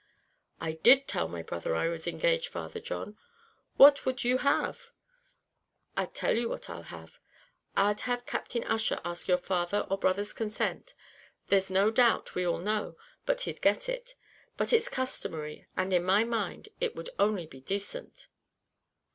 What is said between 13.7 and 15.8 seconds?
it; but it's customary,